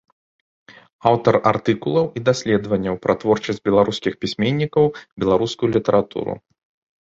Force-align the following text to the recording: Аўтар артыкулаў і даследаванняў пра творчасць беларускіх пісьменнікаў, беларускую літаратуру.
Аўтар 1.09 1.35
артыкулаў 1.51 2.05
і 2.19 2.23
даследаванняў 2.29 2.95
пра 3.03 3.13
творчасць 3.25 3.61
беларускіх 3.69 4.13
пісьменнікаў, 4.27 4.83
беларускую 5.25 5.69
літаратуру. 5.77 6.33